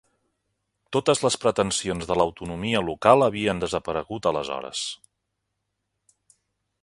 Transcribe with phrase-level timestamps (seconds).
[0.95, 4.83] Totes les pretensions de l'autonomia local havien desaparegut aleshores.